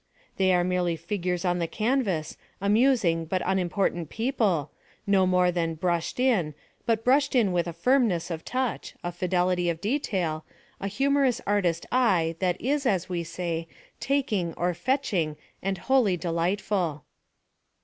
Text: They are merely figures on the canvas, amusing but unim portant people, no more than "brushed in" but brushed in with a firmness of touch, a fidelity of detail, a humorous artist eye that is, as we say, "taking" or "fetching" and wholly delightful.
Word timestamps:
They 0.37 0.51
are 0.51 0.63
merely 0.63 0.95
figures 0.95 1.45
on 1.45 1.59
the 1.59 1.67
canvas, 1.67 2.35
amusing 2.59 3.25
but 3.25 3.43
unim 3.43 3.69
portant 3.69 4.09
people, 4.09 4.71
no 5.05 5.27
more 5.27 5.51
than 5.51 5.75
"brushed 5.75 6.19
in" 6.19 6.55
but 6.87 7.03
brushed 7.03 7.35
in 7.35 7.51
with 7.51 7.67
a 7.67 7.71
firmness 7.73 8.31
of 8.31 8.43
touch, 8.43 8.95
a 9.03 9.11
fidelity 9.11 9.69
of 9.69 9.79
detail, 9.79 10.43
a 10.79 10.87
humorous 10.87 11.39
artist 11.45 11.85
eye 11.91 12.35
that 12.39 12.59
is, 12.59 12.87
as 12.87 13.09
we 13.09 13.23
say, 13.23 13.67
"taking" 13.99 14.55
or 14.55 14.73
"fetching" 14.73 15.37
and 15.61 15.77
wholly 15.77 16.17
delightful. 16.17 17.03